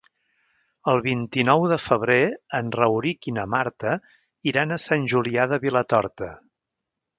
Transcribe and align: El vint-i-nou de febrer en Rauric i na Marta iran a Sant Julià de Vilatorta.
El 0.93 1.01
vint-i-nou 1.07 1.65
de 1.71 1.77
febrer 1.87 2.17
en 2.61 2.73
Rauric 2.79 3.29
i 3.33 3.35
na 3.37 3.45
Marta 3.57 3.95
iran 4.53 4.73
a 4.73 4.81
Sant 4.87 5.09
Julià 5.15 5.49
de 5.55 5.63
Vilatorta. 5.69 6.35